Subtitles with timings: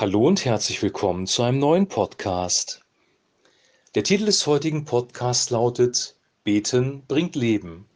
[0.00, 2.84] Hallo und herzlich willkommen zu einem neuen Podcast.
[3.96, 7.88] Der Titel des heutigen Podcasts lautet Beten bringt Leben.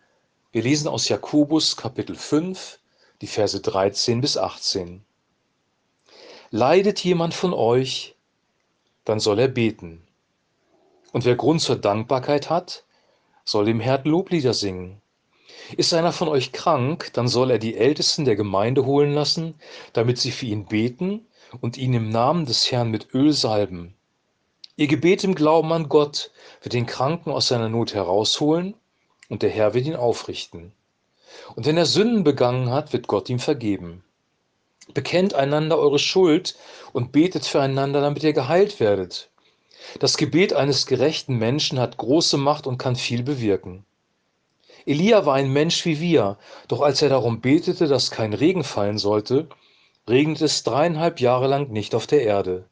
[0.51, 2.81] Wir lesen aus Jakobus Kapitel 5,
[3.21, 5.05] die Verse 13 bis 18.
[6.51, 8.17] Leidet jemand von euch,
[9.05, 10.03] dann soll er beten.
[11.13, 12.83] Und wer Grund zur Dankbarkeit hat,
[13.45, 15.01] soll dem Herrn Loblieder singen.
[15.77, 19.55] Ist einer von euch krank, dann soll er die Ältesten der Gemeinde holen lassen,
[19.93, 21.29] damit sie für ihn beten
[21.61, 23.95] und ihn im Namen des Herrn mit Öl salben.
[24.77, 26.31] Ihr Gebet im Glauben an Gott
[26.63, 28.75] wird den Kranken aus seiner Not herausholen
[29.29, 30.73] und der Herr wird ihn aufrichten.
[31.55, 34.03] Und wenn er Sünden begangen hat, wird Gott ihm vergeben.
[34.95, 36.57] Bekennt einander eure Schuld
[36.93, 39.31] und betet füreinander, damit ihr geheilt werdet.
[40.01, 43.85] Das Gebet eines gerechten Menschen hat große Macht und kann viel bewirken.
[44.85, 46.39] Elia war ein Mensch wie wir,
[46.69, 49.49] doch als er darum betete, dass kein Regen fallen sollte,
[50.09, 52.69] regnete es dreieinhalb Jahre lang nicht auf der Erde.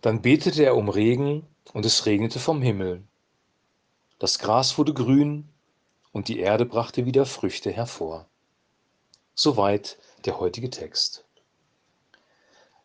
[0.00, 3.04] Dann betete er um Regen, und es regnete vom Himmel.
[4.18, 5.48] Das Gras wurde grün,
[6.12, 8.26] und die Erde brachte wieder Früchte hervor.
[9.34, 11.24] Soweit der heutige Text.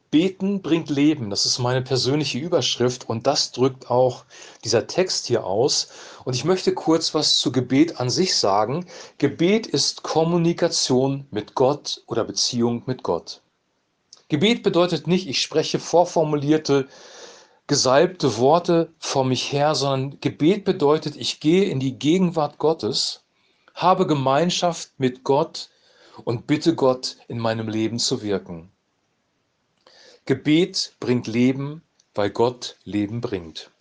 [0.10, 4.24] Beten bringt Leben, das ist meine persönliche Überschrift und das drückt auch
[4.64, 5.90] dieser Text hier aus.
[6.24, 8.86] Und ich möchte kurz was zu Gebet an sich sagen.
[9.18, 13.42] Gebet ist Kommunikation mit Gott oder Beziehung mit Gott.
[14.30, 16.88] Gebet bedeutet nicht, ich spreche vorformulierte,
[17.68, 23.24] gesalbte Worte vor mich her, sondern Gebet bedeutet, ich gehe in die Gegenwart Gottes,
[23.74, 25.70] habe Gemeinschaft mit Gott
[26.24, 28.72] und bitte Gott in meinem Leben zu wirken.
[30.26, 31.84] Gebet bringt Leben,
[32.14, 33.72] weil Gott Leben bringt.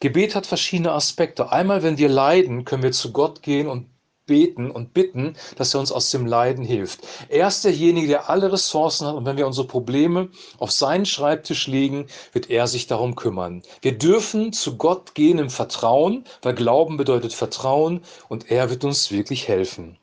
[0.00, 1.52] Gebet hat verschiedene Aspekte.
[1.52, 3.88] Einmal, wenn wir leiden, können wir zu Gott gehen und
[4.26, 7.00] beten und bitten, dass er uns aus dem Leiden hilft.
[7.28, 11.66] Er ist derjenige, der alle Ressourcen hat und wenn wir unsere Probleme auf seinen Schreibtisch
[11.66, 13.62] legen, wird er sich darum kümmern.
[13.82, 19.10] Wir dürfen zu Gott gehen im Vertrauen, weil Glauben bedeutet Vertrauen und er wird uns
[19.10, 19.98] wirklich helfen.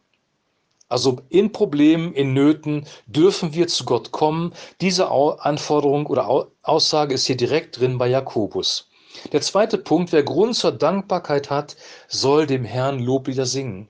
[0.92, 4.52] Also in Problemen, in Nöten dürfen wir zu Gott kommen.
[4.82, 8.90] Diese Anforderung oder Aussage ist hier direkt drin bei Jakobus.
[9.32, 11.78] Der zweite Punkt, wer Grund zur Dankbarkeit hat,
[12.08, 13.90] soll dem Herrn Loblieder singen.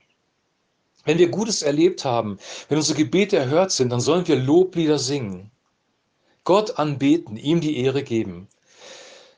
[1.04, 5.50] Wenn wir Gutes erlebt haben, wenn unsere Gebete erhört sind, dann sollen wir Loblieder singen.
[6.44, 8.48] Gott anbeten, ihm die Ehre geben.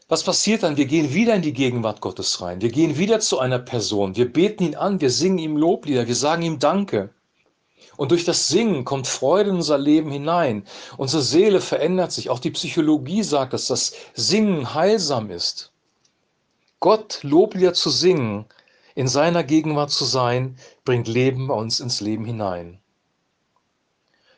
[0.08, 0.76] Was passiert dann?
[0.76, 2.60] Wir gehen wieder in die Gegenwart Gottes rein.
[2.60, 4.16] Wir gehen wieder zu einer Person.
[4.16, 7.10] Wir beten ihn an, wir singen ihm Loblieder, wir sagen ihm Danke.
[7.96, 10.66] Und durch das Singen kommt Freude in unser Leben hinein.
[10.96, 12.28] Unsere Seele verändert sich.
[12.28, 15.72] Auch die Psychologie sagt, dass das Singen heilsam ist.
[16.80, 18.46] Gott Loblieder zu singen,
[18.94, 22.78] in seiner Gegenwart zu sein, bringt Leben bei uns ins Leben hinein.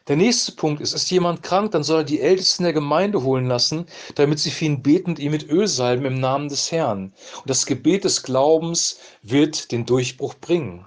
[0.08, 3.46] Der nächste Punkt ist, ist jemand krank, dann soll er die Ältesten der Gemeinde holen
[3.46, 7.12] lassen, damit sie für ihn beten und ihn mit Öl salben im Namen des Herrn.
[7.38, 10.86] Und das Gebet des Glaubens wird den Durchbruch bringen.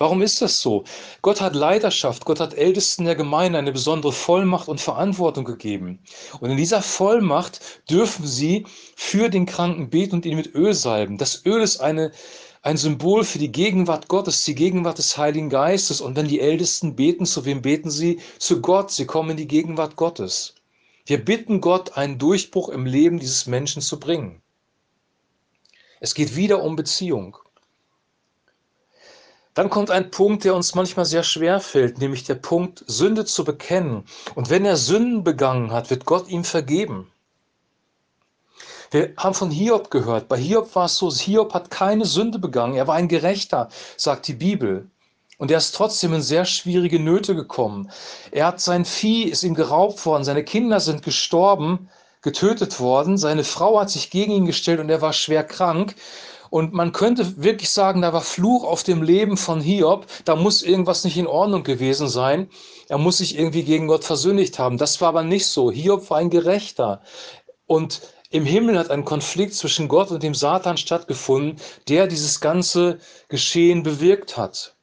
[0.00, 0.84] Warum ist das so?
[1.20, 6.00] Gott hat Leiterschaft, Gott hat Ältesten der Gemeinde eine besondere Vollmacht und Verantwortung gegeben.
[6.40, 7.60] Und in dieser Vollmacht
[7.90, 8.66] dürfen sie
[8.96, 11.18] für den Kranken beten und ihn mit Öl salben.
[11.18, 12.12] Das Öl ist eine,
[12.62, 16.00] ein Symbol für die Gegenwart Gottes, die Gegenwart des Heiligen Geistes.
[16.00, 18.20] Und wenn die Ältesten beten, zu wem beten sie?
[18.38, 18.90] Zu Gott.
[18.90, 20.54] Sie kommen in die Gegenwart Gottes.
[21.06, 24.42] Wir bitten Gott, einen Durchbruch im Leben dieses Menschen zu bringen.
[26.00, 27.36] Es geht wieder um Beziehung.
[29.54, 33.44] Dann kommt ein Punkt, der uns manchmal sehr schwer fällt, nämlich der Punkt, Sünde zu
[33.44, 34.04] bekennen.
[34.34, 37.10] Und wenn er Sünden begangen hat, wird Gott ihm vergeben.
[38.90, 40.28] Wir haben von Hiob gehört.
[40.28, 42.74] Bei Hiob war es so, Hiob hat keine Sünde begangen.
[42.74, 44.90] Er war ein Gerechter, sagt die Bibel.
[45.38, 47.90] Und er ist trotzdem in sehr schwierige Nöte gekommen.
[48.32, 51.88] Er hat sein Vieh, ist ihm geraubt worden, seine Kinder sind gestorben,
[52.20, 55.94] getötet worden, seine Frau hat sich gegen ihn gestellt und er war schwer krank.
[56.50, 60.06] Und man könnte wirklich sagen, da war Fluch auf dem Leben von Hiob.
[60.24, 62.50] Da muss irgendwas nicht in Ordnung gewesen sein.
[62.88, 64.76] Er muss sich irgendwie gegen Gott versündigt haben.
[64.76, 65.70] Das war aber nicht so.
[65.70, 67.02] Hiob war ein Gerechter.
[67.70, 68.00] Und
[68.30, 73.84] im Himmel hat ein Konflikt zwischen Gott und dem Satan stattgefunden, der dieses ganze Geschehen
[73.84, 74.74] bewirkt hat.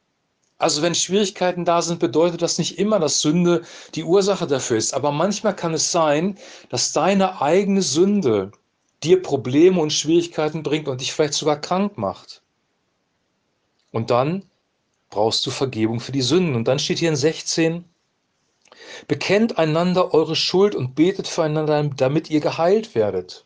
[0.58, 3.64] Also wenn Schwierigkeiten da sind, bedeutet das nicht immer, dass Sünde
[3.94, 4.94] die Ursache dafür ist.
[4.94, 6.38] Aber manchmal kann es sein,
[6.70, 8.54] dass deine eigene Sünde
[9.04, 12.42] dir Probleme und Schwierigkeiten bringt und dich vielleicht sogar krank macht.
[13.92, 14.44] Und dann
[15.10, 16.56] brauchst du Vergebung für die Sünden.
[16.56, 17.84] Und dann steht hier in 16,
[19.08, 23.46] bekennt einander eure Schuld und betet füreinander, damit ihr geheilt werdet.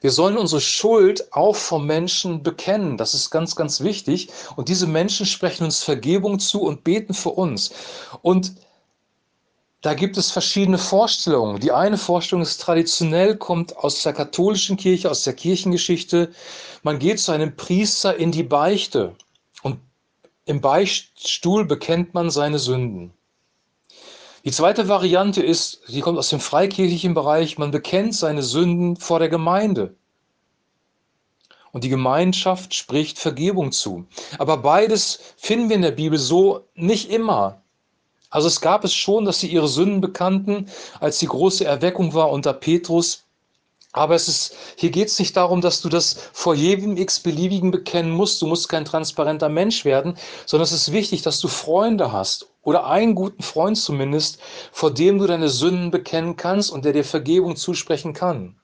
[0.00, 2.96] Wir sollen unsere Schuld auch vom Menschen bekennen.
[2.96, 4.28] Das ist ganz, ganz wichtig.
[4.56, 7.70] Und diese Menschen sprechen uns Vergebung zu und beten für uns.
[8.22, 8.54] Und
[9.82, 11.60] da gibt es verschiedene Vorstellungen.
[11.60, 16.32] Die eine Vorstellung ist traditionell, kommt aus der katholischen Kirche, aus der Kirchengeschichte.
[16.82, 19.14] Man geht zu einem Priester in die Beichte
[19.62, 19.78] und
[20.44, 23.12] im Beichtstuhl bekennt man seine Sünden.
[24.44, 29.18] Die zweite Variante ist, die kommt aus dem freikirchlichen Bereich, man bekennt seine Sünden vor
[29.18, 29.94] der Gemeinde.
[31.72, 34.06] Und die Gemeinschaft spricht Vergebung zu.
[34.38, 37.62] Aber beides finden wir in der Bibel so nicht immer.
[38.30, 40.66] Also es gab es schon, dass sie ihre Sünden bekannten,
[41.00, 43.24] als die große Erweckung war unter Petrus.
[43.92, 48.12] Aber es ist, hier geht es nicht darum, dass du das vor jedem x-beliebigen bekennen
[48.12, 48.40] musst.
[48.40, 50.16] Du musst kein transparenter Mensch werden,
[50.46, 54.38] sondern es ist wichtig, dass du Freunde hast oder einen guten Freund zumindest,
[54.70, 58.60] vor dem du deine Sünden bekennen kannst und der dir Vergebung zusprechen kann.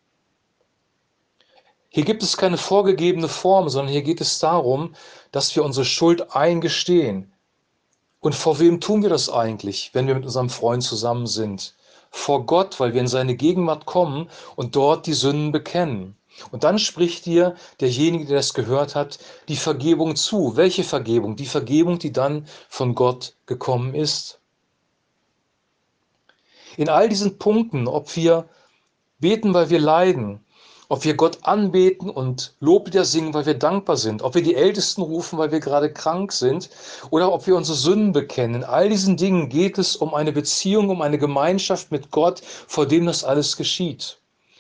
[1.89, 4.95] Hier gibt es keine vorgegebene Form, sondern hier geht es darum,
[5.33, 7.33] dass wir unsere Schuld eingestehen.
[8.21, 11.75] Und vor wem tun wir das eigentlich, wenn wir mit unserem Freund zusammen sind?
[12.17, 16.17] Vor Gott, weil wir in seine Gegenwart kommen und dort die Sünden bekennen.
[16.51, 19.19] Und dann spricht dir derjenige, der das gehört hat,
[19.49, 20.57] die Vergebung zu.
[20.57, 21.37] Welche Vergebung?
[21.37, 24.41] Die Vergebung, die dann von Gott gekommen ist.
[26.79, 28.49] In all diesen Punkten, ob wir
[29.19, 30.41] beten, weil wir leiden,
[30.89, 35.03] ob wir Gott anbeten und Loblieder singen, weil wir dankbar sind, ob wir die Ältesten
[35.03, 36.71] rufen, weil wir gerade krank sind,
[37.11, 38.57] oder ob wir unsere Sünden bekennen.
[38.57, 42.87] In all diesen Dingen geht es um eine Beziehung, um eine Gemeinschaft mit Gott, vor
[42.87, 44.19] dem das alles geschieht.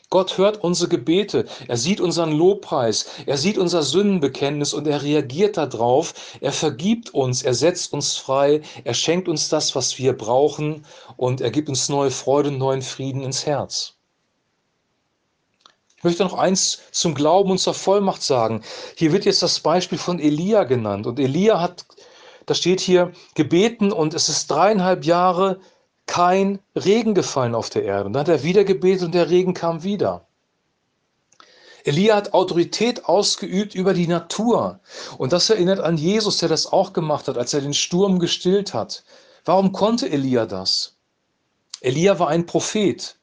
[0.08, 5.56] Gott hört unsere Gebete, er sieht unseren Lobpreis, er sieht unser Sündenbekenntnis und er reagiert
[5.56, 10.87] darauf, er vergibt uns, er setzt uns frei, er schenkt uns das, was wir brauchen
[11.17, 13.95] und er gibt uns neue Freude und neuen Frieden ins Herz.
[15.98, 18.62] Ich möchte noch eins zum Glauben und zur Vollmacht sagen.
[18.96, 21.06] Hier wird jetzt das Beispiel von Elia genannt.
[21.06, 21.87] Und Elia hat,
[22.44, 25.60] da steht hier, gebeten und es ist dreieinhalb Jahre
[26.06, 28.06] kein Regen gefallen auf der Erde.
[28.06, 30.26] Und dann hat er wieder gebetet und der Regen kam wieder.
[31.84, 34.81] Elia hat Autorität ausgeübt über die Natur.
[35.19, 38.75] Und das erinnert an Jesus, der das auch gemacht hat, als er den Sturm gestillt
[38.75, 39.04] hat.
[39.44, 40.96] Warum konnte Elia das?
[41.81, 43.16] Elia war ein Prophet.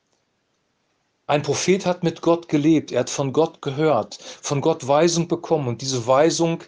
[1.25, 5.69] Ein Prophet hat mit Gott gelebt, er hat von Gott gehört, von Gott Weisung bekommen
[5.69, 6.63] und diese Weisung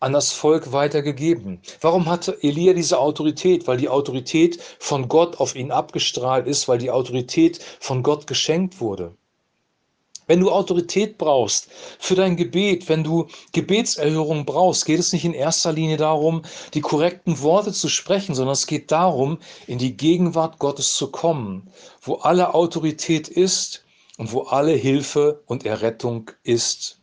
[0.00, 1.60] an das Volk weitergegeben.
[1.80, 3.68] Warum hatte Elia diese Autorität?
[3.68, 8.80] Weil die Autorität von Gott auf ihn abgestrahlt ist, weil die Autorität von Gott geschenkt
[8.80, 9.16] wurde.
[10.30, 11.66] Wenn du Autorität brauchst
[11.98, 16.42] für dein Gebet, wenn du Gebetserhörung brauchst, geht es nicht in erster Linie darum,
[16.72, 21.68] die korrekten Worte zu sprechen, sondern es geht darum, in die Gegenwart Gottes zu kommen,
[22.00, 23.84] wo alle Autorität ist
[24.18, 27.00] und wo alle Hilfe und Errettung ist.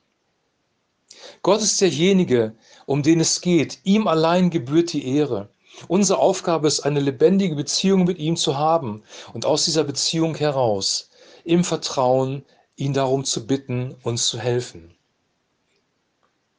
[1.42, 3.80] Gott ist derjenige, um den es geht.
[3.84, 5.50] Ihm allein gebührt die Ehre.
[5.90, 9.04] Unsere Aufgabe ist, eine lebendige Beziehung mit ihm zu haben
[9.34, 11.10] und aus dieser Beziehung heraus
[11.44, 12.46] im Vertrauen
[12.78, 14.96] ihn darum zu bitten, uns zu helfen.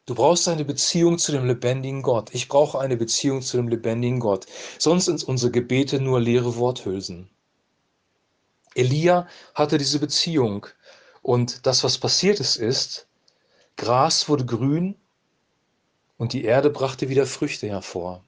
[0.04, 2.34] Du brauchst eine Beziehung zu dem lebendigen Gott.
[2.34, 4.46] Ich brauche eine Beziehung zu dem lebendigen Gott.
[4.78, 7.30] Sonst sind unsere Gebete nur leere Worthülsen.
[8.74, 10.66] Elia hatte diese Beziehung.
[11.22, 13.06] Und das, was passiert ist, ist,
[13.76, 14.96] Gras wurde grün
[16.16, 18.24] und die Erde brachte wieder Früchte hervor.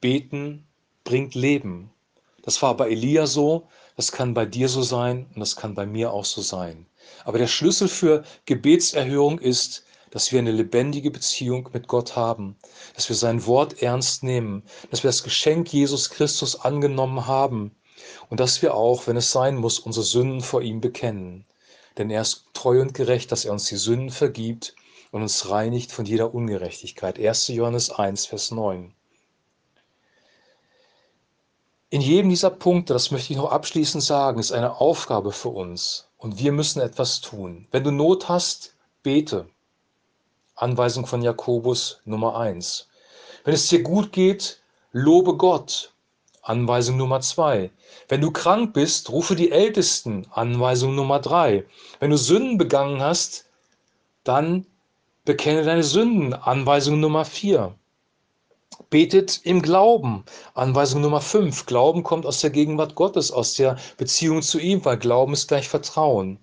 [0.00, 0.66] Beten
[1.04, 1.90] bringt Leben.
[2.42, 3.68] Das war bei Elia so,
[4.00, 6.86] das kann bei dir so sein und das kann bei mir auch so sein.
[7.26, 12.56] Aber der Schlüssel für Gebetserhörung ist, dass wir eine lebendige Beziehung mit Gott haben,
[12.94, 17.76] dass wir sein Wort ernst nehmen, dass wir das Geschenk Jesus Christus angenommen haben
[18.30, 21.44] und dass wir auch, wenn es sein muss, unsere Sünden vor ihm bekennen.
[21.98, 24.74] Denn er ist treu und gerecht, dass er uns die Sünden vergibt
[25.10, 27.18] und uns reinigt von jeder Ungerechtigkeit.
[27.20, 27.48] 1.
[27.48, 28.94] Johannes 1, Vers 9.
[31.92, 36.08] In jedem dieser Punkte, das möchte ich noch abschließend sagen, ist eine Aufgabe für uns
[36.18, 37.66] und wir müssen etwas tun.
[37.72, 39.48] Wenn du Not hast, bete.
[40.54, 42.86] Anweisung von Jakobus Nummer 1.
[43.42, 44.60] Wenn es dir gut geht,
[44.92, 45.92] lobe Gott.
[46.42, 47.72] Anweisung Nummer 2.
[48.08, 50.28] Wenn du krank bist, rufe die Ältesten.
[50.30, 51.66] Anweisung Nummer 3.
[51.98, 53.46] Wenn du Sünden begangen hast,
[54.22, 54.64] dann
[55.24, 56.34] bekenne deine Sünden.
[56.34, 57.74] Anweisung Nummer 4.
[58.88, 60.24] Betet im Glauben.
[60.54, 61.66] Anweisung Nummer 5.
[61.66, 65.68] Glauben kommt aus der Gegenwart Gottes, aus der Beziehung zu ihm, weil Glauben ist gleich
[65.68, 66.38] Vertrauen.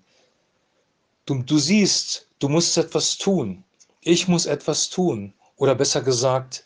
[1.26, 3.64] Du, du siehst, du musst etwas tun.
[4.00, 5.34] Ich muss etwas tun.
[5.56, 6.64] Oder besser gesagt,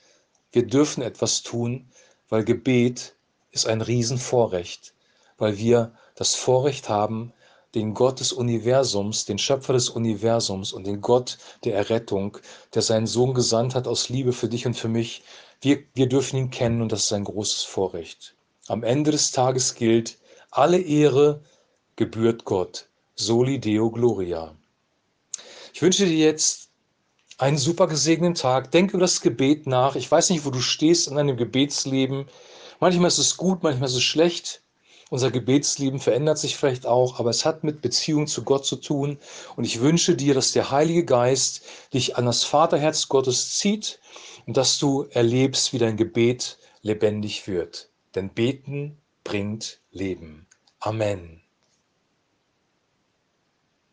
[0.52, 1.88] wir dürfen etwas tun,
[2.28, 3.14] weil Gebet
[3.50, 4.94] ist ein Riesenvorrecht,
[5.38, 7.32] weil wir das Vorrecht haben,
[7.74, 12.38] den Gott des Universums, den Schöpfer des Universums und den Gott der Errettung,
[12.74, 15.22] der seinen Sohn gesandt hat aus Liebe für dich und für mich,
[15.60, 18.34] wir, wir dürfen ihn kennen und das ist ein großes Vorrecht.
[18.68, 20.18] Am Ende des Tages gilt,
[20.50, 21.42] alle Ehre
[21.96, 22.88] gebührt Gott.
[23.14, 24.54] Soli Deo Gloria.
[25.72, 26.70] Ich wünsche dir jetzt
[27.38, 28.70] einen super gesegneten Tag.
[28.70, 29.96] Denk über das Gebet nach.
[29.96, 32.26] Ich weiß nicht, wo du stehst in deinem Gebetsleben.
[32.80, 34.61] Manchmal ist es gut, manchmal ist es schlecht.
[35.12, 39.18] Unser Gebetsleben verändert sich vielleicht auch, aber es hat mit Beziehung zu Gott zu tun.
[39.56, 44.00] Und ich wünsche dir, dass der Heilige Geist dich an das Vaterherz Gottes zieht
[44.46, 47.90] und dass du erlebst, wie dein Gebet lebendig wird.
[48.14, 50.46] Denn Beten bringt Leben.
[50.80, 51.41] Amen.